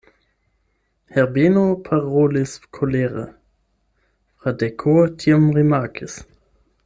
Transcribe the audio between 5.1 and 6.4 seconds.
tion rimarkis.